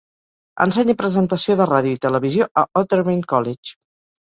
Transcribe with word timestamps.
Ensenya 0.63 0.95
presentació 1.01 1.59
de 1.61 1.69
ràdio 1.73 1.99
i 1.99 2.01
televisió 2.07 2.49
a 2.63 2.67
Otterbein 2.83 3.25
College. 3.37 3.79